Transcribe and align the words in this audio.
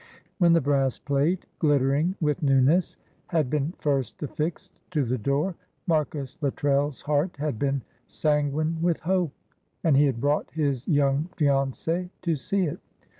When 0.39 0.53
the 0.53 0.61
brass 0.61 0.97
plate, 0.97 1.45
glittering 1.59 2.15
with 2.19 2.41
newness, 2.41 2.97
had 3.27 3.51
been 3.51 3.71
first 3.77 4.23
affixed 4.23 4.79
to 4.89 5.05
the 5.05 5.19
door, 5.19 5.53
Marcus 5.85 6.39
Luttrell's 6.41 7.01
heart 7.03 7.35
had 7.37 7.59
been 7.59 7.83
sanguine 8.07 8.81
with 8.81 8.97
hope, 9.01 9.31
and 9.83 9.95
he 9.95 10.05
had 10.07 10.19
brought 10.19 10.49
his 10.49 10.87
young 10.87 11.29
fiancée 11.37 12.09
to 12.23 12.35
see 12.35 12.63
it. 12.65 12.79